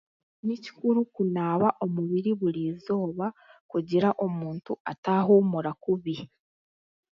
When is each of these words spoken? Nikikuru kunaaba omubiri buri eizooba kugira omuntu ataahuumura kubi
Nikikuru 0.45 0.99
kunaaba 1.13 1.69
omubiri 1.85 2.31
buri 2.39 2.61
eizooba 2.71 3.25
kugira 3.71 4.09
omuntu 4.25 4.71
ataahuumura 4.91 5.71
kubi 5.83 6.15